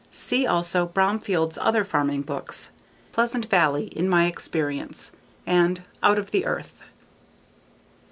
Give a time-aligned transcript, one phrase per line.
[0.09, 2.71] See also Bromfield's other farming books:
[3.11, 5.11] Pleasant Valley, In My Experience,
[5.45, 6.81] and _Out of the Earth.